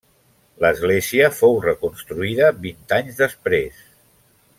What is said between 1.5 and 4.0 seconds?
reconstruïda vint anys després.